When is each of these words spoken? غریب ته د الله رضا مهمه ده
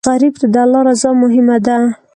غریب 0.09 0.35
ته 0.41 0.47
د 0.53 0.55
الله 0.63 0.81
رضا 0.87 1.09
مهمه 1.23 1.57
ده 1.65 1.77